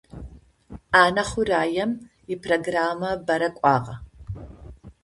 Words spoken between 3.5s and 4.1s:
кӏуагъэ.